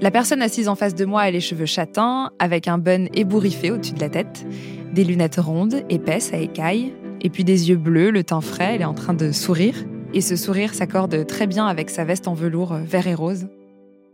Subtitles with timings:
[0.00, 3.70] La personne assise en face de moi a les cheveux châtains, avec un bun ébouriffé
[3.70, 4.44] au-dessus de la tête,
[4.92, 8.82] des lunettes rondes, épaisses à écailles, et puis des yeux bleus, le teint frais, elle
[8.82, 9.76] est en train de sourire.
[10.12, 13.46] Et ce sourire s'accorde très bien avec sa veste en velours vert et rose.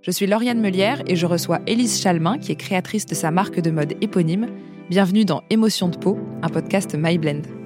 [0.02, 3.60] Je suis Lauriane Melière et je reçois Élise Chalmin, qui est créatrice de sa marque
[3.60, 4.46] de mode éponyme.
[4.88, 7.59] Bienvenue dans Émotion de peau, un podcast MyBlend.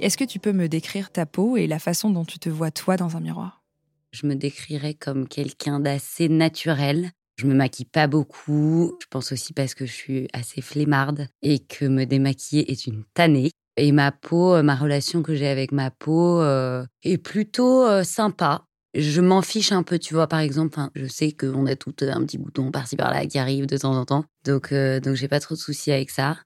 [0.00, 2.70] Est-ce que tu peux me décrire ta peau et la façon dont tu te vois
[2.70, 3.64] toi dans un miroir?
[4.12, 7.10] Je me décrirais comme quelqu'un d'assez naturel.
[7.36, 8.96] Je me maquille pas beaucoup.
[9.00, 13.02] Je pense aussi parce que je suis assez flemmarde et que me démaquiller est une
[13.12, 13.50] tannée.
[13.76, 18.04] Et ma peau, euh, ma relation que j'ai avec ma peau euh, est plutôt euh,
[18.04, 18.64] sympa.
[18.94, 22.24] Je m'en fiche un peu, tu vois, par exemple, je sais qu'on a tout un
[22.24, 24.24] petit bouton par-ci par-là qui arrive de temps en temps.
[24.44, 26.38] Donc, donc j'ai pas trop de soucis avec ça.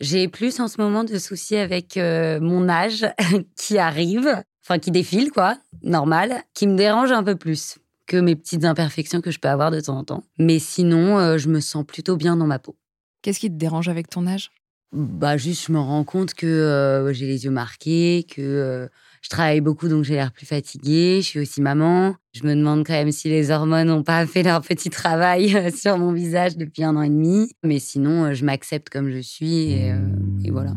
[0.00, 3.06] J'ai plus en ce moment de soucis avec euh, mon âge
[3.56, 8.36] qui arrive, enfin qui défile quoi, normal, qui me dérange un peu plus que mes
[8.36, 10.24] petites imperfections que je peux avoir de temps en temps.
[10.38, 12.76] Mais sinon, euh, je me sens plutôt bien dans ma peau.
[13.22, 14.50] Qu'est-ce qui te dérange avec ton âge?
[14.92, 18.88] Bah juste, je me rends compte que euh, j'ai les yeux marqués, que
[19.22, 21.20] je travaille beaucoup, donc j'ai l'air plus fatiguée.
[21.22, 22.14] Je suis aussi maman.
[22.32, 25.70] Je me demande quand même si les hormones n'ont pas fait leur petit travail euh,
[25.74, 27.50] sur mon visage depuis un an et demi.
[27.64, 29.98] Mais sinon, euh, je m'accepte comme je suis et, euh,
[30.44, 30.72] et voilà.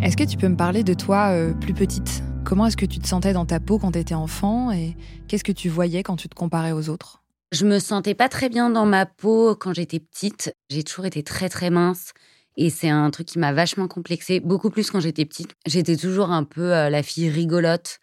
[0.00, 2.22] Est-ce que tu peux me parler de toi plus petite?
[2.44, 5.44] Comment est-ce que tu te sentais dans ta peau quand tu étais enfant et qu'est-ce
[5.44, 7.22] que tu voyais quand tu te comparais aux autres?
[7.52, 10.54] Je me sentais pas très bien dans ma peau quand j'étais petite.
[10.70, 12.12] J'ai toujours été très très mince.
[12.56, 15.54] Et c'est un truc qui m'a vachement complexé, beaucoup plus quand j'étais petite.
[15.64, 18.00] J'étais toujours un peu euh, la fille rigolote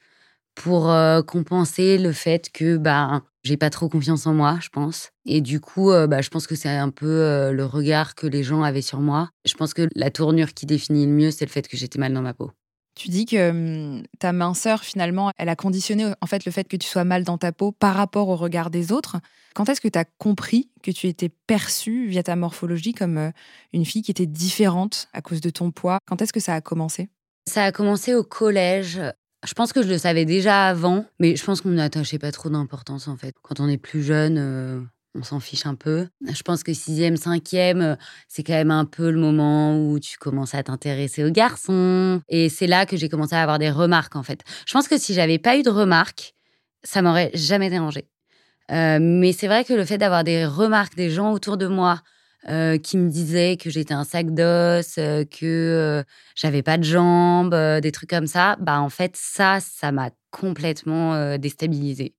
[0.56, 5.10] pour euh, compenser le fait que bah, j'ai pas trop confiance en moi, je pense.
[5.26, 8.44] Et du coup, euh, bah, je pense que c'est un peu le regard que les
[8.44, 9.30] gens avaient sur moi.
[9.44, 12.14] Je pense que la tournure qui définit le mieux, c'est le fait que j'étais mal
[12.14, 12.52] dans ma peau.
[12.96, 16.78] Tu dis que hum, ta minceur, finalement, elle a conditionné en fait le fait que
[16.78, 19.18] tu sois mal dans ta peau par rapport au regard des autres.
[19.54, 23.32] Quand est-ce que tu as compris que tu étais perçue via ta morphologie comme euh,
[23.74, 26.00] une fille qui était différente à cause de ton poids?
[26.06, 27.10] Quand est-ce que ça a commencé?
[27.48, 29.02] Ça a commencé au collège.
[29.46, 32.50] Je pense que je le savais déjà avant, mais je pense qu'on n'attachait pas trop
[32.50, 33.36] d'importance en fait.
[33.44, 34.82] Quand on est plus jeune, euh,
[35.16, 36.08] on s'en fiche un peu.
[36.28, 37.96] Je pense que sixième, cinquième, euh,
[38.28, 42.22] c'est quand même un peu le moment où tu commences à t'intéresser aux garçons.
[42.28, 44.42] Et c'est là que j'ai commencé à avoir des remarques, en fait.
[44.68, 46.34] Je pense que si j'avais pas eu de remarques,
[46.84, 48.08] ça m'aurait jamais dérangé.
[48.72, 52.02] Euh, mais c'est vrai que le fait d'avoir des remarques des gens autour de moi
[52.50, 56.04] euh, qui me disaient que j'étais un sac d'os, que
[56.36, 61.38] j'avais pas de jambes, des trucs comme ça, bah en fait ça, ça m'a complètement
[61.38, 62.16] déstabilisée.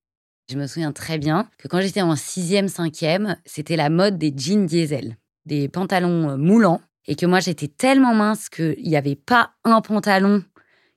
[0.49, 4.33] Je me souviens très bien que quand j'étais en sixième, cinquième, c'était la mode des
[4.37, 9.17] jeans diesel, des pantalons euh, moulants, et que moi j'étais tellement mince qu'il n'y avait
[9.17, 10.45] pas un pantalon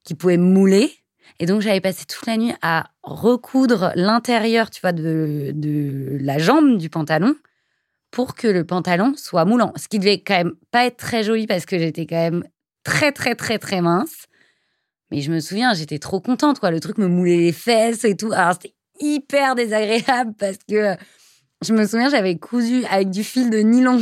[0.03, 0.91] qui pouvait me mouler.
[1.39, 6.37] Et donc j'avais passé toute la nuit à recoudre l'intérieur, tu vois, de, de la
[6.37, 7.35] jambe du pantalon
[8.11, 9.73] pour que le pantalon soit moulant.
[9.77, 12.43] Ce qui devait quand même pas être très joli parce que j'étais quand même
[12.83, 14.25] très très très très mince.
[15.11, 16.69] Mais je me souviens, j'étais trop contente, quoi.
[16.69, 18.31] Le truc me moulait les fesses et tout.
[18.31, 20.95] Alors, c'était hyper désagréable parce que
[21.61, 24.01] je me souviens, j'avais cousu avec du fil de nylon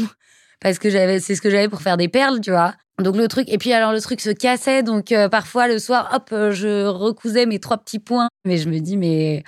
[0.59, 2.73] parce que j'avais, c'est ce que j'avais pour faire des perles, tu vois.
[2.99, 6.09] Donc le truc, et puis alors le truc se cassait, donc euh, parfois le soir,
[6.13, 8.27] hop, euh, je recousais mes trois petits points.
[8.43, 9.43] Mais je me dis, mais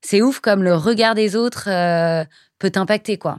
[0.00, 2.24] c'est ouf comme le regard des autres euh,
[2.58, 3.38] peut t'impacter, quoi.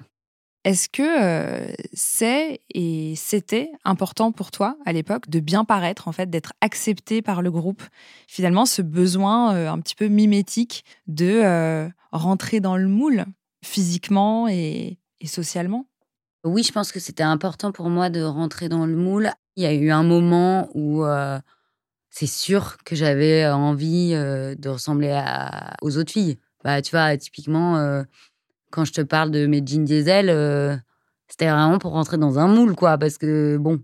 [0.69, 6.11] Est-ce que euh, c'est et c'était important pour toi à l'époque de bien paraître, en
[6.11, 7.81] fait, d'être accepté par le groupe?
[8.27, 13.25] Finalement, ce besoin euh, un petit peu mimétique de euh, rentrer dans le moule
[13.65, 15.87] physiquement et, socialement?
[16.43, 19.31] Oui, je pense que c'était important pour moi de rentrer dans le moule.
[19.55, 21.03] Il y a eu un moment où
[22.11, 25.19] c'est sûr que j'avais envie de ressembler
[25.81, 26.37] aux autres filles.
[26.63, 28.03] Bah, tu vois, typiquement
[28.71, 30.75] quand je te parle de mes jeans diesel, euh,
[31.27, 32.97] c'était vraiment pour rentrer dans un moule, quoi.
[32.97, 33.79] Parce que, bon,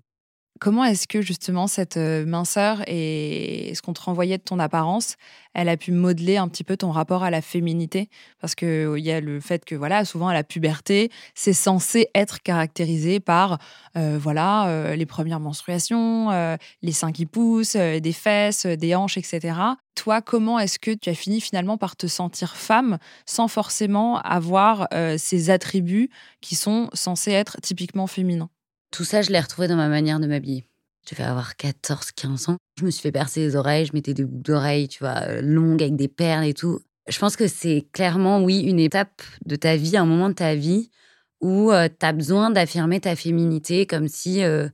[0.62, 5.18] Comment est-ce que justement cette euh, minceur et ce qu'on te renvoyait de ton apparence,
[5.54, 8.10] elle a pu modeler un petit peu ton rapport à la féminité?
[8.40, 12.07] Parce qu'il euh, y a le fait que voilà, souvent à la puberté, c'est censé
[12.16, 13.60] être caractérisé par
[13.98, 16.30] euh, voilà les premières menstruations,
[16.81, 19.58] les seins qui poussent, des fesses, des hanches, etc.
[19.96, 24.88] Toi, comment est-ce que tu as fini finalement par te sentir femme sans forcément avoir
[25.18, 26.10] ces attributs
[26.42, 28.50] qui sont censés être typiquement féminins?
[28.95, 30.65] Tout ça, je l'ai retrouvé dans ma manière de m'habiller.
[31.06, 32.57] Je devais avoir 14, 15 ans.
[32.80, 35.42] Je me suis fait percer les oreilles, je mettais des boucles d'oreilles, tu vois, euh,
[35.42, 36.80] longues avec des perles et tout.
[37.07, 40.56] Je pense que c'est clairement, oui, une étape de ta vie, un moment de ta
[40.56, 40.89] vie
[41.42, 44.69] où euh, tu as besoin d'affirmer ta féminité comme si euh,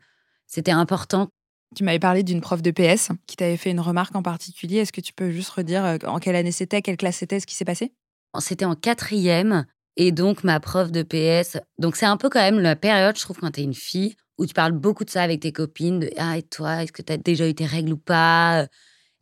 [0.45, 1.29] c'était important.
[1.75, 4.77] Tu m'avais parlé d'une prof de PS qui t'avait fait une remarque en particulier.
[4.77, 7.56] Est-ce que tu peux juste redire en quelle année c'était, quelle classe c'était, ce qui
[7.56, 7.91] s'est passé?
[8.39, 9.65] C'était en quatrième.
[9.97, 11.57] Et donc, ma prof de PS.
[11.77, 14.45] Donc, c'est un peu quand même la période, je trouve, quand t'es une fille, où
[14.45, 17.17] tu parles beaucoup de ça avec tes copines, de Ah, et toi, est-ce que t'as
[17.17, 18.65] déjà eu tes règles ou pas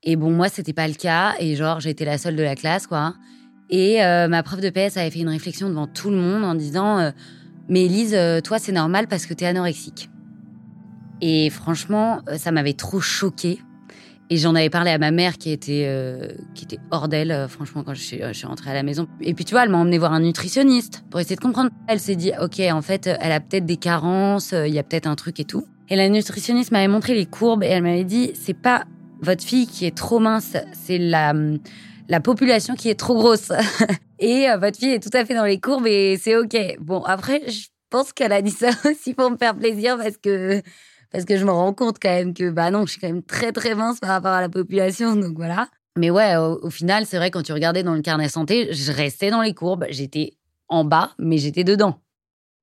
[0.04, 1.34] Et bon, moi, c'était pas le cas.
[1.40, 3.16] Et genre, j'étais la seule de la classe, quoi.
[3.70, 6.56] Et euh, ma prof de PS avait fait une réflexion devant tout le monde en
[6.56, 7.12] disant euh,
[7.68, 10.10] Mais Elise, euh, toi, c'est normal parce que t'es anorexique.
[11.22, 13.60] Et franchement, ça m'avait trop choquée.
[14.32, 17.48] Et j'en avais parlé à ma mère qui était, euh, qui était hors d'elle, euh,
[17.48, 19.08] franchement, quand je suis, je suis, rentrée à la maison.
[19.22, 21.72] Et puis, tu vois, elle m'a emmenée voir un nutritionniste pour essayer de comprendre.
[21.88, 24.84] Elle s'est dit, OK, en fait, elle a peut-être des carences, euh, il y a
[24.84, 25.66] peut-être un truc et tout.
[25.90, 28.84] Et la nutritionniste m'avait montré les courbes et elle m'avait dit, c'est pas
[29.22, 31.34] votre fille qui est trop mince, c'est la,
[32.08, 33.52] la population qui est trop grosse.
[34.20, 36.56] et votre fille est tout à fait dans les courbes et c'est OK.
[36.80, 40.62] Bon, après, je pense qu'elle a dit ça aussi pour me faire plaisir parce que
[41.12, 43.24] parce que je me rends compte quand même que bah non, je suis quand même
[43.24, 45.68] très très mince par rapport à la population, donc voilà.
[45.98, 49.32] Mais ouais, au, final, c'est vrai quand tu regardais dans le carnet santé, je restais
[49.32, 50.38] dans les courbes, j'étais
[50.70, 52.00] en bas, mais j'étais dedans.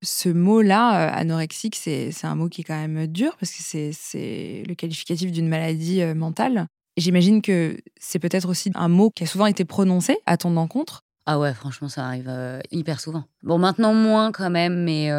[0.02, 4.62] Ce mot-là, euh, anorexique, c'est un mot qui est quand même dur parce que c'est
[4.66, 6.66] le qualificatif d'une maladie euh, mentale.
[6.96, 11.02] J'imagine que c'est peut-être aussi un mot qui a souvent été prononcé à ton encontre.
[11.26, 13.24] Ah ouais, franchement, ça arrive euh, hyper souvent.
[13.42, 15.10] Bon, maintenant moins quand même, mais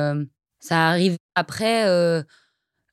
[0.59, 1.85] ça arrive après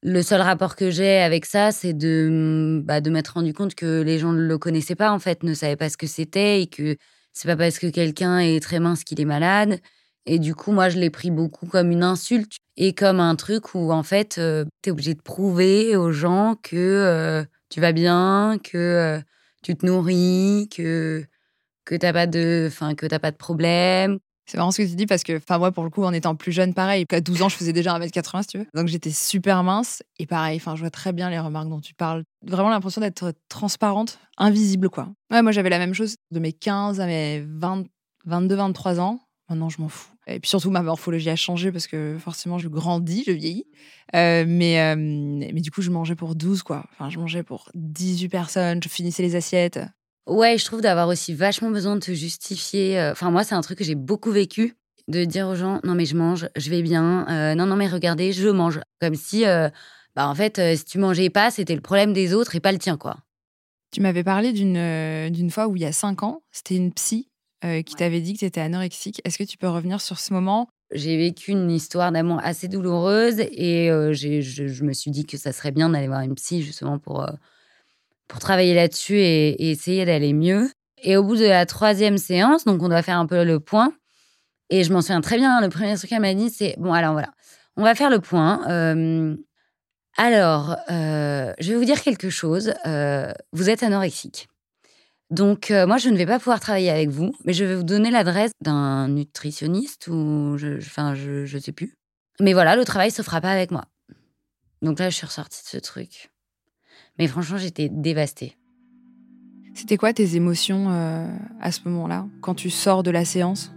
[0.05, 3.75] le seul rapport que j'ai avec ça, c'est de, mm, bah, de m'être rendu compte
[3.75, 6.63] que les gens ne le connaissaient pas, en fait, ne savaient pas ce que c'était
[6.63, 6.97] et que
[7.33, 9.81] c'est pas parce que quelqu'un est très mince qu'il est malade.
[10.27, 13.75] Et du coup, moi, je l'ai pris beaucoup comme une insulte et comme un truc
[13.75, 17.93] où, en fait, euh, tu es obligé de prouver aux gens que euh, tu vas
[17.93, 19.21] bien, que euh,
[19.63, 21.25] tu te nourris, que,
[21.85, 22.71] que tu n'as pas, de,
[23.21, 25.91] pas de problème, c'est marrant ce que tu dis parce que, enfin, moi, pour le
[25.91, 28.59] coup, en étant plus jeune, pareil, à 12 ans, je faisais déjà 1m80, si tu
[28.59, 28.67] veux.
[28.75, 30.03] Donc, j'étais super mince.
[30.19, 32.25] Et pareil, enfin, je vois très bien les remarques dont tu parles.
[32.43, 35.09] Vraiment l'impression d'être transparente, invisible, quoi.
[35.31, 37.85] Ouais, moi, j'avais la même chose de mes 15 à mes 20,
[38.27, 39.21] 22, 23 ans.
[39.49, 40.11] Maintenant, je m'en fous.
[40.27, 43.67] Et puis surtout, ma morphologie a changé parce que forcément, je grandis, je vieillis.
[44.15, 46.85] Euh, mais, euh, mais du coup, je mangeais pour 12, quoi.
[46.93, 49.81] Enfin, je mangeais pour 18 personnes, je finissais les assiettes.
[50.27, 52.99] Ouais, je trouve d'avoir aussi vachement besoin de te justifier.
[52.99, 54.75] Euh, enfin, moi, c'est un truc que j'ai beaucoup vécu,
[55.07, 57.27] de dire aux gens non mais je mange, je vais bien.
[57.29, 58.81] Euh, non non mais regardez, je mange.
[59.03, 59.69] Comme si, euh,
[60.17, 62.79] bah en fait, si tu mangeais pas, c'était le problème des autres et pas le
[62.79, 63.19] tien quoi.
[63.93, 67.29] Tu m'avais parlé d'une d'une fois où il y a cinq ans, c'était une psy
[67.63, 69.23] qui t'avait dit que tu étais anorexique.
[69.25, 70.69] Est-ce que tu peux revenir sur ce moment?
[70.93, 75.53] J'ai vécu une histoire d'amour assez douloureuse et je, je, me suis dit que ça
[75.53, 77.27] serait bien d'aller voir une psy justement pour
[78.29, 80.71] pour travailler là-dessus et, essayer d'aller mieux.
[81.03, 83.93] Et au bout de la troisième séance, donc on doit faire un peu le point.
[84.71, 87.13] Et je m'en souviens très bien, le premier truc qu'elle m'a dit, c'est bon, alors
[87.13, 87.31] voilà,
[87.77, 88.69] on va faire le point.
[88.71, 89.37] Euh,
[90.17, 92.73] alors, euh, je vais vous dire quelque chose.
[92.87, 94.49] Euh, vous êtes anorexique.
[95.31, 98.11] Donc, moi, je ne vais pas pouvoir travailler avec vous, mais je vais vous donner
[98.11, 101.97] l'adresse d'un nutritionniste ou, je, enfin, je, je sais plus.
[102.41, 103.85] Mais voilà, le travail se fera pas avec moi.
[104.83, 106.31] Donc là, je suis ressortie de ce truc.
[107.19, 108.57] Mais franchement, j'étais dévastée.
[109.75, 111.27] C'était quoi tes émotions euh,
[111.61, 113.73] à ce moment-là, quand tu sors de la séance?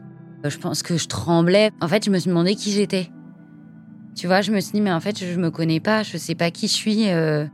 [0.46, 1.72] Euh, Je pense que je tremblais.
[1.82, 3.10] En fait, je me suis demandé qui j'étais.
[4.16, 6.36] Tu vois, je me suis dit, mais en fait, je me connais pas, je sais
[6.36, 7.10] pas qui je suis.
[7.10, 7.46] Euh.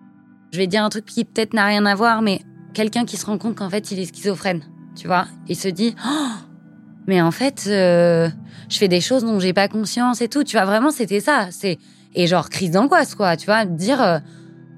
[0.52, 2.42] Je vais dire un truc qui peut-être n'a rien à voir, mais
[2.74, 4.62] quelqu'un qui se rend compte qu'en fait, il est schizophrène.
[4.96, 6.30] Tu vois Il se dit, oh,
[7.08, 8.30] mais en fait, je
[8.70, 10.44] fais des choses dont j'ai pas conscience et tout.
[10.44, 11.48] Tu vois, vraiment, c'était ça.
[11.50, 11.80] C'est
[12.14, 13.36] Et genre, crise d'angoisse, quoi.
[13.36, 14.22] Tu vois, dire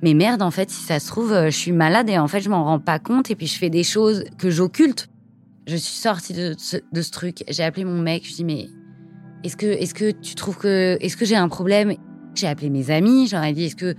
[0.06, 2.40] mais merde, en fait, si ça se trouve, euh, je suis malade et en fait,
[2.40, 5.10] je m'en rends pas compte et puis je fais des choses que j'occulte.
[5.66, 7.44] Je suis sortie de ce, truc.
[7.50, 8.24] J'ai appelé mon mec.
[8.24, 8.68] Je dis mais
[9.44, 11.96] est-ce que est-ce que tu trouves que est-ce que j'ai un problème?
[12.36, 13.28] J'ai appelé mes amis.
[13.28, 13.96] J'aurais dit est-ce que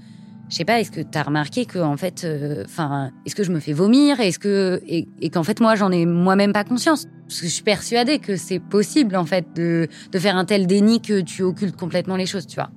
[0.49, 3.43] je sais pas, est-ce que tu as remarqué que en fait, euh, enfin, est-ce que
[3.43, 4.21] je me fais vomir?
[4.21, 7.53] Est-ce que et, et qu'en fait moi j'en ai moi-même pas conscience Parce que je
[7.53, 11.43] suis persuadée que c'est possible en fait de de faire un tel déni que tu
[11.43, 12.71] occultes complètement les choses, tu vois.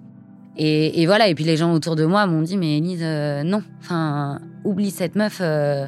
[0.61, 3.63] Et, voilà, et puis les gens autour de moi m'ont dit, mais Elise, euh, non,
[3.79, 5.87] enfin, oublie cette meuf, euh,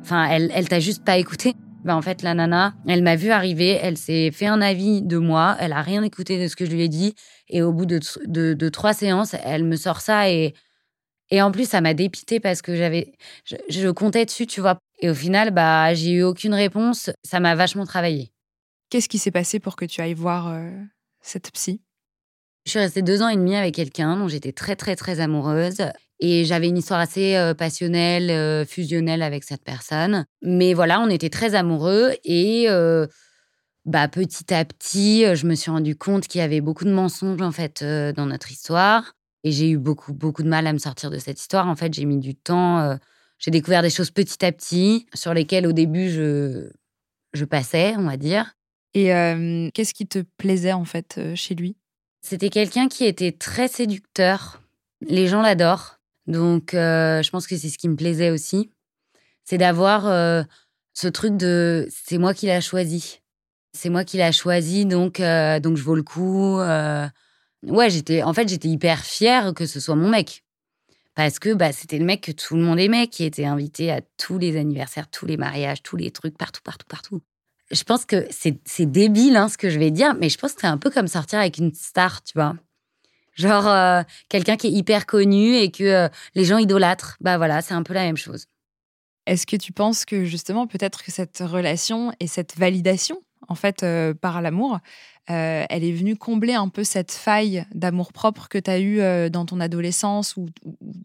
[0.00, 1.54] enfin, elle, elle t'a juste pas écouté.
[1.84, 5.18] Ben, en fait, la nana, elle m'a vu arriver, elle s'est fait un avis de
[5.18, 7.14] moi, elle a rien écouté de ce que je lui ai dit,
[7.50, 10.54] et au bout de, de, trois séances, elle me sort ça, et,
[11.30, 13.12] et en plus, ça m'a dépité parce que j'avais,
[13.44, 14.78] je, comptais dessus, tu vois.
[15.00, 18.32] Et au final, bah, j'ai eu aucune réponse, ça m'a vachement travaillé.
[18.88, 20.70] Qu'est-ce qui s'est passé pour que tu ailles voir euh,
[21.20, 21.82] cette psy?
[22.66, 25.82] Je suis restée deux ans et demi avec quelqu'un dont j'étais très très très amoureuse
[26.18, 30.26] Et j'avais une histoire assez passionnelle, fusionnelle avec cette personne.
[30.42, 32.66] Mais voilà, on était très amoureux et
[33.84, 37.40] bah, petit à petit, je me suis rendu compte qu'il y avait beaucoup de mensonges
[37.40, 39.12] en fait dans notre histoire.
[39.44, 41.68] Et j'ai eu beaucoup, beaucoup de mal à me sortir de cette histoire.
[41.68, 42.98] En fait, j'ai mis du temps.
[43.38, 46.68] j'ai découvert des choses petit à petit sur lesquelles au début je,
[47.32, 48.54] je passais, on va dire.
[48.94, 49.06] Et
[49.72, 51.76] qu'est-ce qui te plaisait en fait chez lui?
[52.28, 54.60] C'était quelqu'un qui était très séducteur.
[55.00, 56.00] Les gens l'adorent.
[56.26, 58.68] Donc, je pense que c'est ce qui me plaisait aussi.
[59.44, 60.02] C'est d'avoir
[60.92, 63.20] ce truc de c'est moi qui l'a choisi.
[63.74, 66.58] C'est moi qui l'a choisi, donc, donc je vaux le coup.
[66.58, 70.42] Ouais, j'étais, en fait, j'étais hyper fière que ce soit mon mec.
[71.14, 74.00] Parce que bah, c'était le mec que tout le monde aimait, qui était invité à
[74.16, 77.22] tous les anniversaires, tous les mariages, tous les trucs, partout, partout, partout.
[77.70, 80.60] Je pense que c'est débile hein, ce que je vais dire, mais je pense que
[80.60, 82.54] c'est un peu comme sortir avec une star, tu vois.
[83.34, 87.16] Genre quelqu'un qui est hyper connu et que les gens idolâtrent.
[87.20, 88.46] Bah voilà, c'est un peu la même chose.
[89.26, 93.82] Est-ce que tu penses que justement, peut-être que cette relation et cette validation en fait,
[93.82, 94.78] euh, par l'amour,
[95.30, 99.00] euh, elle est venue combler un peu cette faille d'amour propre que tu as eue
[99.00, 100.48] euh, dans ton adolescence, où,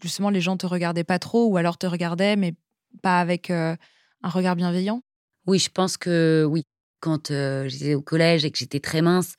[0.01, 2.53] justement les gens te regardaient pas trop, ou alors te regardaient, mais
[3.01, 3.77] pas avec un
[4.23, 5.01] regard bienveillant?
[5.47, 6.63] Oui, je pense que oui.
[6.99, 7.31] Quand
[7.65, 9.33] j'étais au collège et que j'étais très mince,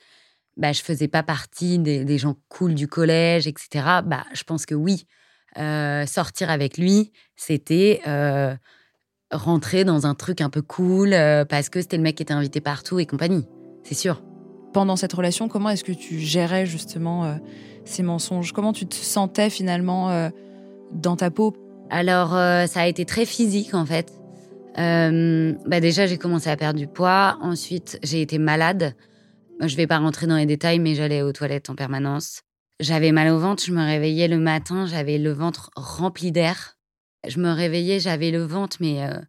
[0.56, 4.00] bah, je faisais pas partie des, des, gens cool du collège, etc.
[4.04, 5.06] Bah, je pense que oui.
[6.06, 8.00] sortir avec lui, c'était
[9.30, 12.34] rentrer dans un truc un peu cool euh, parce que c'était le mec qui était
[12.34, 13.46] invité partout et compagnie.
[13.82, 14.22] C'est sûr.
[14.72, 17.38] Pendant cette relation, comment est-ce que tu gérais justement
[17.84, 18.52] ces mensonges?
[18.52, 20.30] Comment tu te sentais finalement
[20.92, 21.54] dans ta peau?
[21.90, 24.21] Alors, ça a été très physique en fait.
[24.76, 27.38] Bah déjà, j'ai commencé à perdre du poids.
[27.40, 28.94] Ensuite, j'ai été malade.
[29.60, 32.42] Je vais pas rentrer dans les détails, mais j'allais aux toilettes en permanence.
[32.80, 33.62] J'avais mal au ventre.
[33.64, 36.76] Je me réveillais le matin, j'avais le ventre rempli d'air.
[37.26, 39.20] Je me réveillais, j'avais le ventre, mais euh,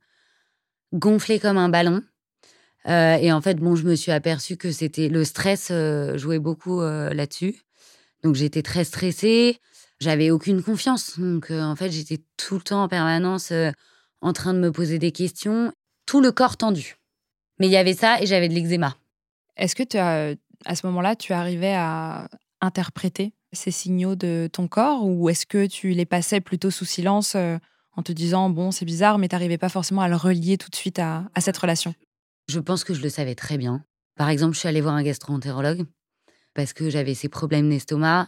[0.93, 2.01] gonflé comme un ballon.
[2.87, 6.39] Euh, et en fait, bon, je me suis aperçue que c'était le stress euh, jouait
[6.39, 7.61] beaucoup là-dessus.
[8.23, 9.59] Donc j'étais très stressée,
[9.99, 11.19] j'avais aucune confiance.
[11.19, 13.53] Donc en fait, j'étais tout le temps en permanence
[14.23, 15.71] en train de me poser des questions,
[16.05, 16.95] tout le corps tendu.
[17.59, 18.95] Mais il y avait ça et j'avais de l'eczéma.
[19.57, 20.33] Est-ce que tu as,
[20.65, 22.29] à ce moment-là, tu arrivais à
[22.61, 27.35] interpréter ces signaux de ton corps ou est-ce que tu les passais plutôt sous silence
[27.35, 30.75] en te disant bon c'est bizarre mais t'arrivais pas forcément à le relier tout de
[30.75, 31.93] suite à, cette relation?
[32.47, 33.83] Je pense que je le savais très bien.
[34.15, 35.85] Par exemple, je suis allée voir un gastro-entérologue
[36.53, 38.27] parce que j'avais ces problèmes d'estomac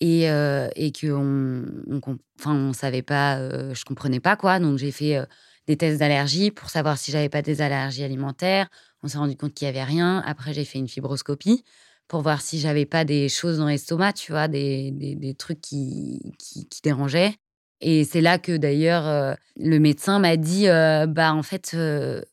[0.00, 2.00] et, euh, et que on,
[2.38, 4.58] enfin, on savait pas, euh, je comprenais pas quoi.
[4.58, 5.24] Donc j'ai fait euh,
[5.66, 8.68] des tests d'allergie pour savoir si j'avais pas des allergies alimentaires.
[9.02, 10.22] On s'est rendu compte qu'il y avait rien.
[10.26, 11.64] Après j'ai fait une fibroscopie
[12.08, 16.34] pour voir si j'avais pas des choses dans l'estomac, tu vois, des, des, trucs qui,
[16.38, 17.34] qui, dérangeaient.
[17.80, 21.74] Et c'est là que d'ailleurs le médecin m'a dit bah en fait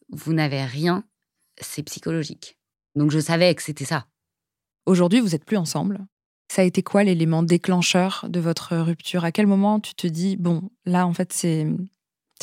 [0.09, 1.05] vous n'avez rien,
[1.61, 2.57] c'est psychologique.
[2.95, 4.07] Donc je savais que c'était ça.
[4.85, 6.05] Aujourd'hui, vous êtes plus ensemble.
[6.51, 9.23] Ça a été quoi l'élément déclencheur de votre rupture?
[9.23, 11.65] À quel moment tu te dis bon, là en fait c'est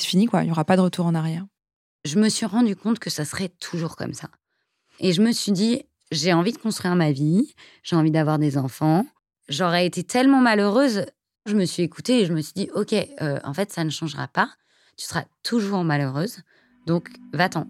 [0.01, 1.45] fini quoi, il n'y aura pas de retour en arrière?
[2.07, 4.31] Je me suis rendu compte que ça serait toujours comme ça.
[4.99, 8.57] Et je me suis dit j'ai envie de construire ma vie, j'ai envie d'avoir des
[8.57, 9.05] enfants.
[9.51, 11.05] J'aurais été tellement malheureuse
[11.45, 13.89] je me suis écoutée et je me suis dit, ok, euh, en fait, ça ne
[13.91, 14.51] changera pas.
[14.99, 16.41] Tu seras toujours malheureuse.
[16.87, 17.67] Donc, va-t'en.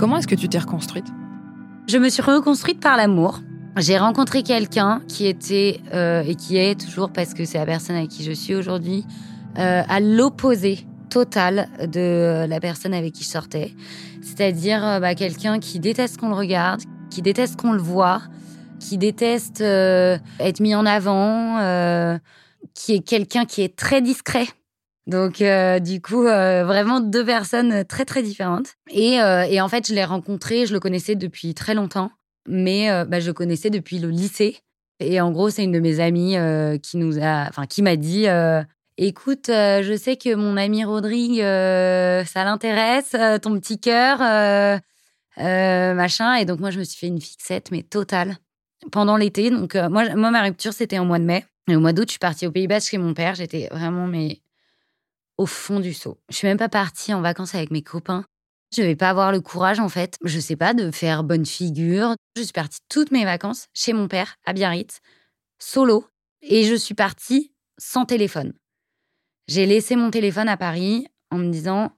[0.00, 1.04] Comment est-ce que tu t'es reconstruite?
[1.86, 3.40] Je me suis reconstruite par l'amour.
[3.76, 7.96] J'ai rencontré quelqu'un qui était euh, et qui est toujours, parce que c'est la personne
[7.96, 9.04] avec qui je suis aujourd'hui,
[9.58, 13.74] euh, à l'opposé totale de la personne avec qui je sortais.
[14.22, 16.80] C'est-à-dire euh, bah, quelqu'un qui déteste qu'on le regarde,
[17.10, 18.22] qui déteste qu'on le voit,
[18.78, 21.58] qui déteste être mis en avant,
[22.72, 24.46] qui est quelqu'un qui est très discret.
[25.06, 25.42] Donc
[25.82, 28.74] du coup, vraiment deux personnes très très différentes.
[28.90, 32.10] Et, et en fait, je l'ai rencontré, je le connaissais depuis très longtemps,
[32.46, 34.58] mais bah, je le connaissais depuis le lycée.
[35.00, 36.36] Et en gros, c'est une de mes amies
[36.82, 38.28] qui nous a, enfin, qui m'a dit
[39.00, 44.18] écoute, euh, je sais que mon ami Rodrigue, euh, ça l'intéresse, euh, ton petit cœur,
[45.36, 46.34] machin.
[46.34, 48.36] Et donc, moi, je me suis fait une fixette, mais totale,
[48.92, 49.50] pendant l'été.
[49.50, 51.44] Donc, moi, moi, ma rupture, c'était en mois de mai.
[51.68, 53.34] Et au mois d'août, je suis partie au Pays Basque chez mon père.
[53.34, 54.40] J'étais vraiment, mais
[55.40, 56.18] au fond du seau.
[56.28, 58.26] Je suis même pas partie en vacances avec mes copains.
[58.76, 62.14] Je vais pas avoir le courage, en fait, je sais pas, de faire bonne figure.
[62.36, 65.00] Je suis partie toutes mes vacances chez mon père, à Biarritz,
[65.58, 66.06] solo.
[66.42, 68.52] Et je suis partie sans téléphone.
[69.48, 71.90] J'ai laissé mon téléphone à Paris en me disant,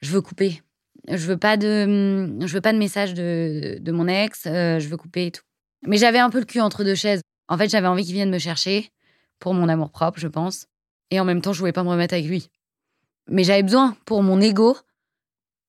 [0.00, 0.60] je veux couper.
[1.08, 4.96] je veux pas de, je veux pas de message de, de mon ex, je veux
[4.96, 5.44] couper et tout.
[5.86, 7.20] Mais j'avais un peu le cul entre deux chaises.
[7.46, 8.90] En fait, j'avais envie qu'il vienne me chercher
[9.38, 10.66] pour mon amour propre, je pense.
[11.12, 12.50] Et en même temps, je voulais pas me remettre avec lui.
[13.28, 14.76] Mais j'avais besoin pour mon ego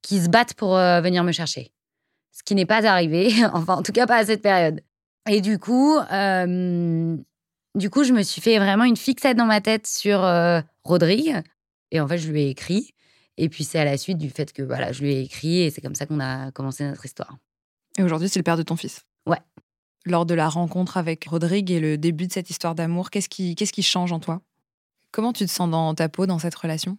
[0.02, 1.72] qu'il se batte pour venir me chercher.
[2.32, 4.82] Ce qui n'est pas arrivé, enfin en tout cas pas à cette période.
[5.30, 5.98] Et du coup,
[7.76, 10.22] du coup, je me suis fait vraiment une fixette dans ma tête sur
[10.84, 11.42] Rodrigue.
[11.92, 12.94] Et en fait, je lui ai écrit.
[13.38, 15.70] Et puis, c'est à la suite du fait que voilà, je lui ai écrit et
[15.70, 17.38] c'est comme ça qu'on a commencé notre histoire.
[17.98, 19.40] Et aujourd'hui, c'est le père de ton fils Ouais.
[20.06, 23.56] Lors de la rencontre avec Rodrigue et le début de cette histoire d'amour, qu'est-ce qui,
[23.56, 24.42] qu'est-ce qui change en toi?
[25.12, 26.98] Comment tu te sens dans ta peau dans cette relation?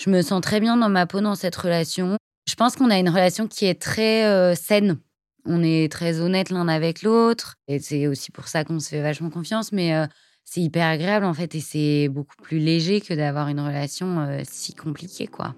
[0.00, 2.16] Je me sens très bien dans ma peau dans cette relation.
[2.48, 4.98] Je pense qu'on a une relation qui est très euh, saine.
[5.44, 7.56] On est très honnête l'un avec l'autre.
[7.68, 9.72] Et c'est aussi pour ça qu'on se fait vachement confiance.
[9.72, 10.06] Mais euh,
[10.44, 14.40] c'est hyper agréable en fait et c'est beaucoup plus léger que d'avoir une relation euh,
[14.44, 15.54] si compliquée quoi.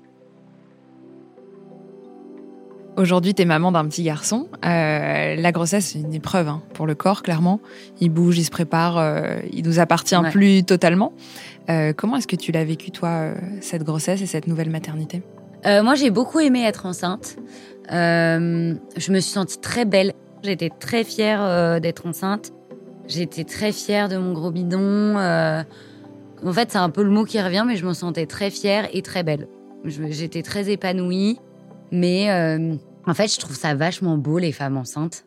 [2.96, 4.48] Aujourd'hui, tu es maman d'un petit garçon.
[4.64, 7.60] Euh, la grossesse, c'est une épreuve hein, pour le corps, clairement.
[8.00, 11.12] Il bouge, il se prépare, euh, il nous appartient plus totalement.
[11.96, 15.22] comment est-ce que tu l'as vécu, toi, cette grossesse et cette nouvelle maternité?
[15.64, 17.36] Moi, j'ai beaucoup aimé être enceinte.
[17.88, 18.76] je
[19.12, 20.12] me suis sentie très belle.
[20.42, 22.52] J'étais très fière d'être enceinte.
[23.06, 24.78] J'étais très fière de mon gros bidon.
[24.78, 25.62] Euh,
[26.44, 28.88] en fait, c'est un peu le mot qui revient, mais je me sentais très fière
[28.92, 29.46] et très belle.
[29.84, 31.38] J'étais très épanouie,
[31.94, 32.74] mais euh,
[33.06, 35.24] en fait, je trouve ça vachement beau, les femmes enceintes.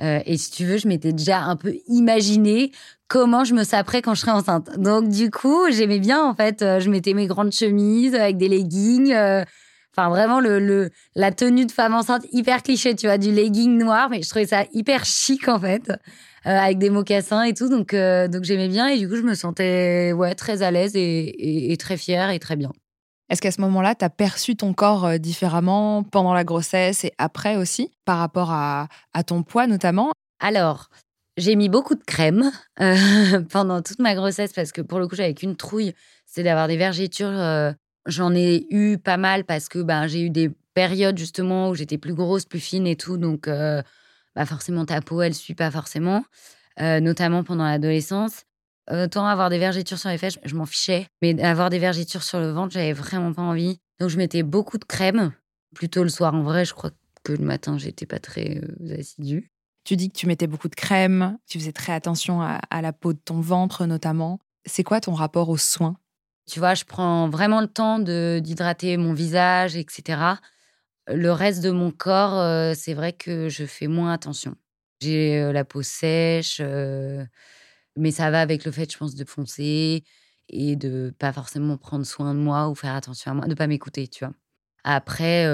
[0.00, 2.70] Euh, et si tu veux, je m'étais déjà un peu imaginé
[3.08, 4.78] comment je me saperais quand je serais enceinte.
[4.78, 9.12] Donc, du coup, j'aimais bien, en fait, je mettais mes grandes chemises avec des leggings.
[9.12, 14.08] Enfin, vraiment, le, la tenue de femme enceinte hyper cliché, tu vois, du legging noir,
[14.10, 15.90] mais je trouvais ça hyper chic, en fait.
[16.46, 17.68] Euh, avec des mocassins et tout.
[17.68, 20.92] Donc, euh, donc j'aimais bien et du coup, je me sentais ouais, très à l'aise
[20.94, 22.72] et, très fière et très bien.
[23.28, 27.12] Est-ce qu'à ce, moment-là, tu as perçu ton corps euh, différemment pendant la grossesse et
[27.18, 28.88] après aussi, par rapport à,
[29.26, 30.12] ton poids notamment?
[30.40, 30.88] Alors,
[31.36, 32.50] j'ai mis beaucoup de crème
[33.50, 35.94] pendant toute ma grossesse parce que pour le coup, j'avais qu'une trouille,
[36.26, 37.74] c'est d'avoir des vergetures.
[38.06, 41.98] J'en ai eu pas mal parce que ben, j'ai eu des périodes justement où j'étais
[41.98, 43.18] plus grosse, plus fine et tout.
[43.18, 43.48] Donc,
[44.38, 46.24] bah forcément ta peau, elle suit pas forcément,
[46.80, 48.44] euh, notamment pendant l'adolescence.
[48.90, 52.40] Autant avoir des vergetures sur les fesses, je m'en fichais, mais avoir des vergetures sur
[52.40, 53.78] le ventre, j'avais vraiment pas envie.
[54.00, 55.32] Donc je mettais beaucoup de crème,
[55.74, 56.34] plutôt le soir.
[56.34, 56.90] En vrai, je crois
[57.22, 59.50] que le matin, j'étais pas très euh, assidue.
[59.84, 62.92] Tu dis que tu mettais beaucoup de crème, tu faisais très attention à, à la
[62.92, 64.38] peau de ton ventre notamment.
[64.64, 65.96] C'est quoi ton rapport aux soins?
[66.48, 70.36] Tu vois, je prends vraiment le temps d'hydrater mon visage, etc.
[71.06, 74.54] Le reste de mon corps, euh, c'est vrai que je fais moins attention.
[75.00, 77.24] J'ai euh, la peau sèche, euh,
[77.98, 80.04] mais ça va avec le fait, je pense, de foncer
[80.48, 83.66] et de pas forcément prendre soin de moi ou faire attention à moi, de pas
[83.66, 84.34] m'écouter, tu vois.
[84.84, 85.46] Après,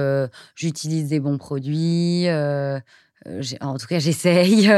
[0.55, 2.29] j'utilise des bons produits.
[2.29, 4.69] en tout cas, j'essaye.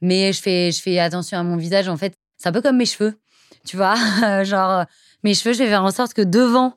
[0.00, 1.88] mais je fais, je fais attention à mon visage.
[1.88, 3.18] En fait, c'est un peu comme mes cheveux.
[3.66, 3.96] Tu vois,
[4.44, 4.84] genre,
[5.24, 6.74] mes cheveux, je vais faire en sorte que devant,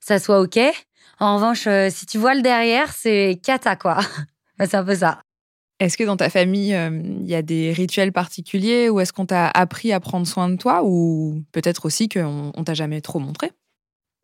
[0.00, 0.58] ça soit OK.
[1.20, 3.98] En revanche, si tu vois le derrière, c'est cata, quoi.
[4.60, 5.20] c'est un peu ça.
[5.80, 9.26] Est-ce que dans ta famille, euh, il y a des rituels particuliers ou est-ce qu'on
[9.26, 13.20] t'a appris à prendre soin de toi ou peut-être aussi qu'on on t'a jamais trop
[13.20, 13.52] montré?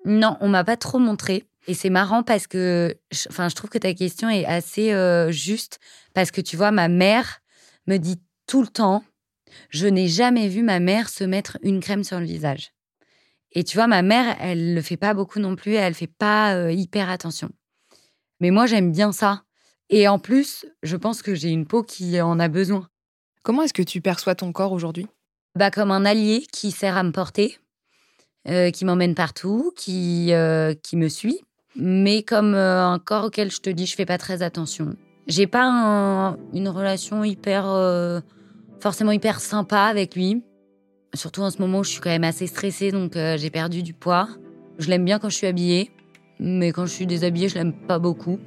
[0.05, 1.45] Non, on m'a pas trop montré.
[1.67, 2.95] Et c'est marrant parce que,
[3.31, 5.79] enfin, je trouve que ta question est assez euh, juste
[6.13, 7.41] parce que tu vois, ma mère
[7.87, 9.03] me dit tout le temps,
[9.71, 12.73] je n'ai jamais vu ma mère se mettre une crème sur le visage.
[13.53, 16.55] Et tu vois, ma mère, elle le fait pas beaucoup non plus, elle fait pas
[16.55, 17.49] euh, hyper attention.
[18.41, 19.45] Mais moi, j'aime bien ça.
[19.91, 22.89] Et en plus, je pense que j'ai une peau qui en a besoin.
[23.43, 25.07] Comment est-ce que tu perçois ton corps aujourd'hui?
[25.57, 27.59] Bah comme un allié qui sert à me porter,
[28.49, 31.41] euh, qui m'emmène partout, qui euh, qui me suit,
[31.77, 34.97] mais comme un corps auquel je te dis, je fais pas très attention.
[35.27, 37.67] J'ai pas une relation hyper
[38.85, 40.43] forcément hyper sympa avec lui.
[41.15, 43.83] Surtout en ce moment où je suis quand même assez stressée, donc euh, j'ai perdu
[43.83, 44.29] du poids.
[44.79, 45.91] Je l'aime bien quand je suis habillée,
[46.39, 48.39] mais quand je suis déshabillée, je l'aime pas beaucoup.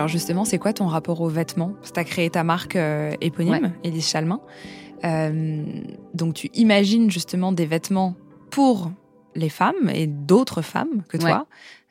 [0.00, 1.74] Alors justement, c'est quoi ton rapport aux vêtements?
[1.82, 4.40] Tu as créé ta marque euh, éponyme, Elise Chalmin.
[5.04, 5.62] Euh,
[6.14, 8.16] donc tu imagines justement des vêtements
[8.48, 8.90] pour
[9.34, 11.46] les femmes et d'autres femmes que toi.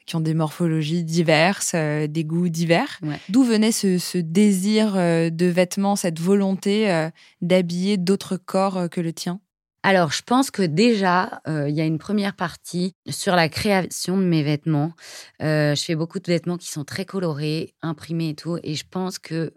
[0.08, 3.00] qui ont des morphologies diverses, euh, des goûts divers.
[3.30, 7.10] D'où venait ce, désir de vêtements, cette volonté
[7.44, 9.40] d'habiller d'autres corps que le tien?
[9.82, 14.24] Alors, je pense que déjà, il y a une première partie sur la création de
[14.24, 14.92] mes vêtements.
[15.40, 18.58] je fais beaucoup de vêtements qui sont très colorés, imprimés et tout.
[18.64, 19.54] Et je pense que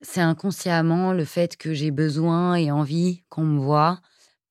[0.00, 4.00] c'est inconsciemment le fait que j'ai besoin et envie qu'on me voit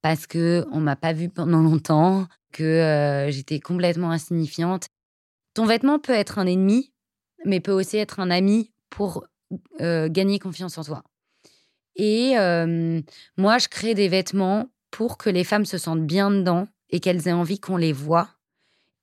[0.02, 4.88] parce que on m'a pas vue pendant longtemps, que euh, j'étais complètement insignifiante.
[5.54, 6.94] Ton vêtement peut être un ennemi,
[7.46, 9.26] mais peut aussi être un ami pour
[9.82, 11.04] euh, gagner confiance en toi.
[11.98, 12.36] Et
[13.38, 17.28] moi, je crée des vêtements pour que les femmes se sentent bien dedans et qu'elles
[17.28, 18.30] aient envie qu'on les voit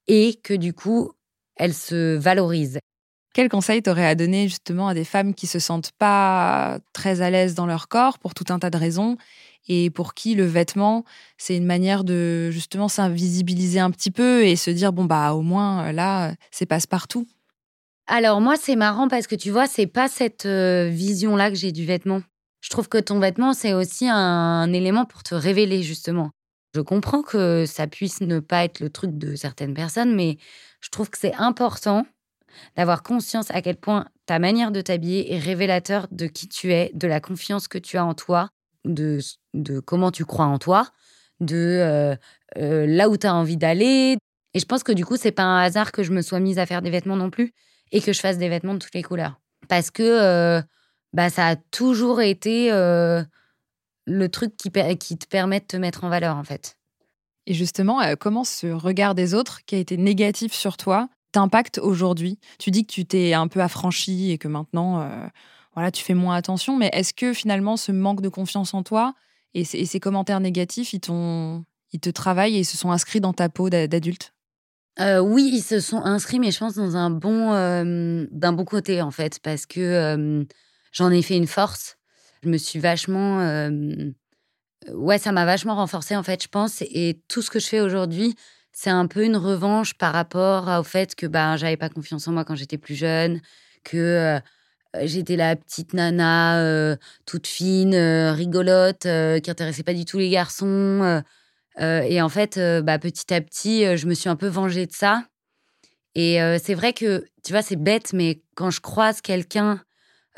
[0.07, 1.13] et que du coup,
[1.57, 2.79] elles se valorisent.
[3.35, 7.31] Quel conseil t'aurais à donner justement à des femmes qui se sentent pas très à
[7.31, 9.17] l'aise dans leur corps pour tout un tas de raisons
[9.67, 11.05] et pour qui le vêtement
[11.37, 15.43] c'est une manière de justement s'invisibiliser un petit peu et se dire bon bah au
[15.43, 17.27] moins là c'est passe-partout?
[18.07, 21.57] Alors moi c'est marrant parce que tu vois c'est pas cette euh, vision là que
[21.57, 22.21] j'ai du vêtement.
[22.65, 26.31] Je trouve que ton vêtement c'est aussi un élément pour te révéler justement.
[26.75, 30.39] Je comprends que ça puisse ne pas être le truc de certaines personnes mais
[30.81, 32.07] je trouve que c'est important
[32.75, 36.91] d'avoir conscience à quel point ta manière de t'habiller est révélateur de qui tu es,
[36.95, 38.49] de la confiance que tu as en toi,
[38.87, 39.19] de,
[39.53, 40.89] de comment tu crois en toi,
[41.41, 42.17] de euh,
[42.57, 44.17] euh, là où tu as envie d'aller.
[44.55, 46.59] Et je pense que du coup, c'est pas un hasard que je me sois mise
[46.59, 47.53] à faire des vêtements non plus
[47.93, 49.41] et que je fasse des vêtements de toutes les couleurs.
[49.69, 50.63] Parce que euh,
[51.15, 56.09] bah, ça a toujours été le truc qui, qui te permet de te mettre en
[56.11, 56.77] valeur, en fait.
[57.47, 62.39] Et justement, comment ce regard des autres qui a été négatif sur toi t'impacte aujourd'hui?
[62.59, 65.27] Tu dis que tu t'es un peu affranchi et que maintenant, euh,
[65.75, 69.15] voilà, tu fais moins attention, mais est-ce que finalement ce manque de confiance en toi
[69.53, 71.01] et, ces commentaires négatifs, ils,
[71.93, 74.33] ils te travaillent et ils se sont inscrits dans ta peau d'adulte?
[75.01, 78.65] Euh, oui, ils se sont inscrits, mais je pense dans un bon, euh, d'un bon
[78.65, 80.47] côté en fait, parce que
[80.95, 81.99] j'en ai fait une force.
[82.43, 83.69] Je me suis vachement,
[84.93, 86.83] ouais, ça m'a vachement renforcée en fait, je pense.
[86.83, 88.35] Et tout ce que je fais aujourd'hui,
[88.73, 92.33] c'est un peu une revanche par rapport au fait que ben j'avais pas confiance en
[92.33, 93.41] moi quand j'étais plus jeune,
[93.85, 94.41] que euh,
[95.07, 100.31] j'étais la petite nana euh, toute fine, euh, rigolote, qui intéressait pas du tout les
[100.31, 101.23] garçons.
[101.79, 105.25] et en fait, bah, petit à petit, je me suis un peu vengée de ça.
[106.15, 109.81] Et c'est vrai que, tu vois, c'est bête, mais quand je croise quelqu'un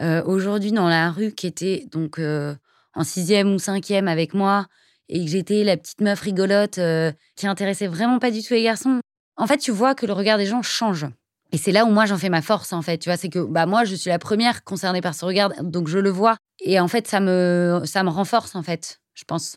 [0.01, 4.67] aujourd'hui dans la rue qui était donc en sixième ou cinquième avec moi,
[5.09, 8.63] et que j'étais la petite meuf rigolote euh, qui intéressait vraiment pas du tout les
[8.63, 9.01] garçons.
[9.37, 11.07] En fait, tu vois que le regard des gens change.
[11.53, 13.39] Et c'est là où moi j'en fais ma force en fait, tu vois, c'est que
[13.39, 16.81] bah moi je suis la première concernée par ce regard, donc je le vois et
[16.81, 19.57] en fait ça me ça me renforce en fait, je pense.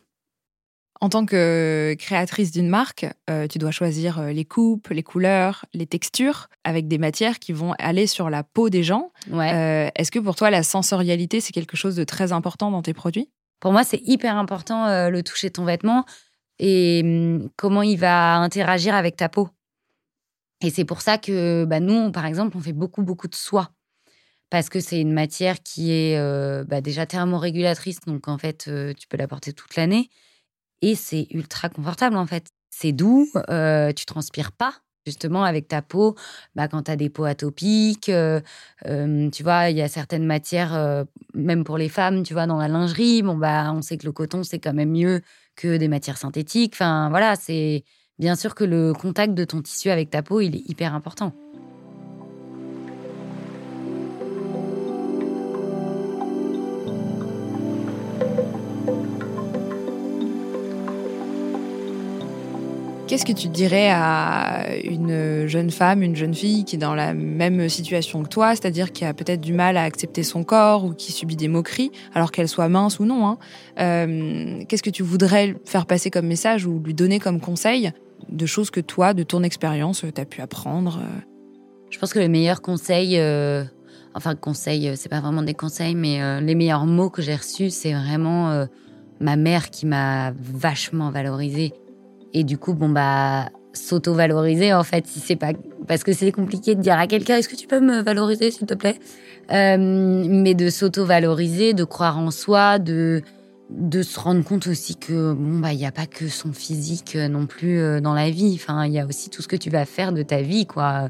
[1.00, 5.64] En tant que créatrice d'une marque, euh, tu dois choisir euh, les coupes, les couleurs,
[5.72, 9.10] les textures, avec des matières qui vont aller sur la peau des gens.
[9.30, 9.90] Ouais.
[9.96, 13.30] Est-ce que pour toi, la sensorialité, c'est quelque chose de très important dans tes produits?
[13.60, 16.04] Pour moi, c'est hyper important euh, le toucher de ton vêtement
[16.58, 19.48] et hum, comment il va interagir avec ta peau.
[20.62, 23.70] Et c'est pour ça que bah, nous, par exemple, on fait beaucoup, beaucoup de soie.
[24.48, 28.92] Parce que c'est une matière qui est euh, bah, déjà thermorégulatrice, donc en fait, euh,
[28.94, 30.10] tu peux la porter toute l'année.
[30.82, 32.46] Et c'est ultra confortable, en fait.
[32.70, 33.28] C'est doux,
[33.96, 34.74] tu transpires pas,
[35.06, 36.14] justement avec ta peau,
[36.54, 38.40] bah, quand tu as des peaux atopiques, euh,
[38.86, 42.46] euh, tu vois, il y a certaines matières, euh, même pour les femmes, tu vois,
[42.46, 45.22] dans la lingerie, bon, bah, on sait que le coton, c'est quand même mieux
[45.56, 46.74] que des matières synthétiques.
[46.74, 47.84] Enfin, voilà, c'est
[48.18, 51.32] bien sûr que le contact de ton tissu avec ta peau, il est hyper important.
[63.10, 67.12] Qu'est-ce que tu dirais à une jeune femme, une jeune fille qui est dans la
[67.12, 70.94] même situation que toi, c'est-à-dire qui a peut-être du mal à accepter son corps ou
[70.94, 73.38] qui subit des moqueries, alors qu'elle soit mince ou non hein.
[73.80, 77.90] euh, Qu'est-ce que tu voudrais faire passer comme message ou lui donner comme conseil
[78.28, 81.00] de choses que toi, de ton expérience, tu as pu apprendre
[81.90, 83.64] Je pense que le meilleur conseil, euh,
[84.14, 87.70] enfin conseil, c'est pas vraiment des conseils, mais euh, les meilleurs mots que j'ai reçus,
[87.70, 88.68] c'est vraiment
[89.18, 91.72] ma mère qui m'a vachement valorisée
[92.32, 95.52] et du coup, bon, bah, s'auto-valoriser, en fait, si c'est pas.
[95.86, 98.66] Parce que c'est compliqué de dire à quelqu'un, est-ce que tu peux me valoriser, s'il
[98.66, 98.98] te plaît?
[99.52, 103.22] Euh, Mais de s'auto-valoriser, de croire en soi, de
[103.70, 107.14] de se rendre compte aussi que bon bah il y a pas que son physique
[107.14, 108.58] euh, non plus euh, dans la vie.
[108.60, 111.08] Enfin il y a aussi tout ce que tu vas faire de ta vie quoi.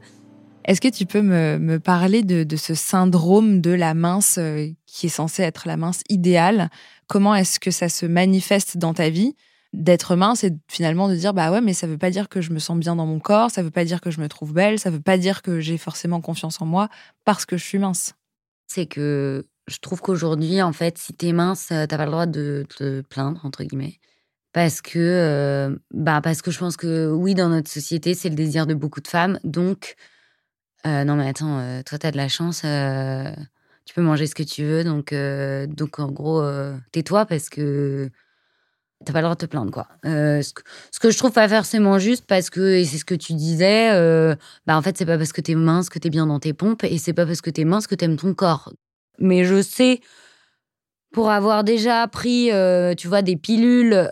[0.67, 4.39] Est-ce que tu peux me, me parler de, de, ce syndrome de la mince
[4.85, 6.69] qui est censé être la mince idéale?
[7.07, 9.35] Comment est-ce que ça se manifeste dans ta vie?
[9.73, 12.51] D'être mince et finalement de dire bah ouais mais ça veut pas dire que je
[12.53, 14.79] me sens bien dans mon corps, ça veut pas dire que je me trouve belle,
[14.79, 16.89] ça veut pas dire que j'ai forcément confiance en moi
[17.25, 18.15] parce que je suis mince.
[18.67, 22.67] C'est que je trouve qu'aujourd'hui en fait si t'es mince t'as pas le droit de
[22.77, 23.99] te plaindre entre guillemets
[24.53, 28.35] parce que euh, bah parce que je pense que oui dans notre société c'est le
[28.35, 29.95] désir de beaucoup de femmes donc
[30.87, 32.65] euh, non mais attends euh, toi t'as de la chance
[33.91, 34.85] tu peux manger ce que tu veux.
[34.85, 38.09] Donc, euh, donc en gros, euh, tais-toi parce que
[39.05, 39.87] t'as pas le droit de te plaindre, quoi.
[40.07, 40.53] Euh, ce,
[41.01, 43.91] que, je trouve pas forcément juste parce que, et c'est ce que tu disais,
[44.67, 46.85] bah en fait, c'est pas parce que t'es mince que t'es bien dans tes pompes
[46.85, 48.73] et c'est pas parce que t'es mince que t'aimes ton corps.
[49.19, 50.01] Mais je sais
[51.13, 52.51] pour avoir déjà pris,
[52.97, 54.09] tu vois, des pilules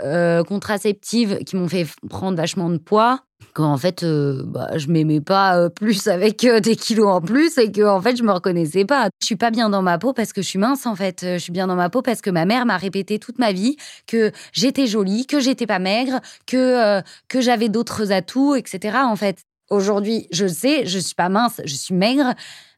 [0.47, 3.23] contraceptives qui m'ont fait prendre vachement de poids,
[3.55, 7.59] qu'en fait, euh, bah, je m'aimais pas euh, plus avec euh, des kilos en plus
[7.59, 9.09] et que en fait, je me reconnaissais pas.
[9.21, 11.21] Je suis pas bien dans ma peau parce que je suis mince en fait.
[11.23, 13.77] Je suis bien dans ma peau parce que ma mère m'a répété toute ma vie
[14.07, 18.99] que j'étais jolie, que j'étais pas maigre, que que j'avais d'autres atouts, etc.
[19.03, 19.39] En fait,
[19.71, 22.35] aujourd'hui, je le sais, je suis pas mince, je suis maigre.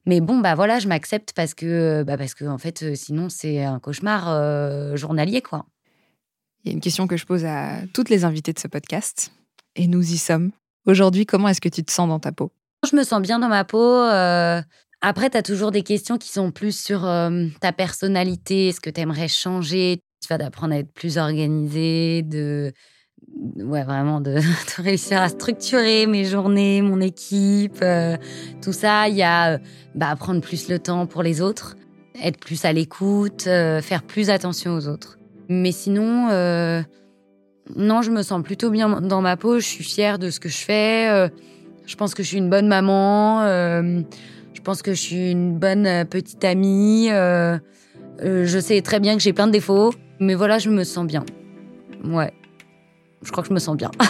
[0.07, 3.63] Mais bon, bah voilà, je m'accepte parce que, bah parce que en fait, sinon, c'est
[3.63, 5.67] un cauchemar journalier, quoi.
[6.65, 9.33] Il y a une question que je pose à toutes les invitées de ce podcast,
[9.77, 10.51] et nous y sommes.
[10.87, 12.53] Aujourd'hui, comment est-ce que tu te sens dans ta peau?
[12.91, 13.83] Je me sens bien dans ma peau.
[13.83, 14.61] Euh,
[15.01, 18.91] après, tu as toujours des questions qui sont plus sur euh, ta personnalité, ce que
[18.91, 20.03] tu aimerais changer?
[20.23, 22.73] Tu vas d'apprendre à être plus organisé, de
[23.57, 24.39] ouais vraiment de,
[24.79, 28.17] réussir à structurer mes journées, mon équipe, euh,
[28.63, 29.09] tout ça.
[29.09, 29.59] Il y a
[29.95, 31.77] bah, prendre plus le temps pour les autres,
[32.23, 35.19] être plus à l'écoute, faire plus attention aux autres.
[35.49, 36.29] Mais sinon,
[37.77, 39.59] non, je me sens plutôt bien dans ma peau.
[39.59, 41.09] Je suis fière de ce que je fais.
[41.09, 41.29] Euh,
[41.87, 43.43] je pense que je suis une bonne maman.
[43.43, 44.01] Euh,
[44.53, 47.09] je pense que je suis une bonne euh, petite amie.
[47.09, 49.93] je sais très bien que j'ai plein de défauts.
[50.19, 51.25] Mais voilà, je me sens bien.
[52.05, 52.33] Ouais.
[53.23, 53.91] Je crois que je me sens bien.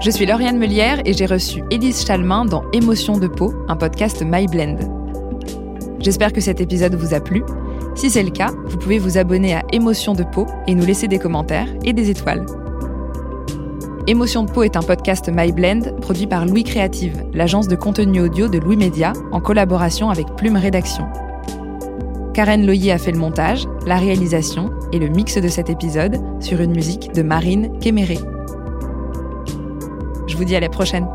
[0.00, 4.22] Je suis Lauriane Melière et j'ai reçu Élise Chalmin dans Émotion de peau, un podcast
[4.24, 4.78] My Blend.
[5.98, 7.42] J'espère que cet épisode vous a plu.
[7.94, 11.08] Si c'est le cas, vous pouvez vous abonner à Émotion de peau et nous laisser
[11.08, 12.46] des commentaires et des étoiles.
[14.08, 18.22] Émotion de peau est un podcast My Blend produit par Louis Créative, l'agence de contenu
[18.22, 21.06] audio de Louis Média, en collaboration avec Plume Rédaction.
[22.32, 26.62] Karen Loyer a fait le montage, la réalisation et le mix de cet épisode sur
[26.62, 28.16] une musique de Marine Kéméré.
[30.26, 31.06] Je vous dis à la prochaine.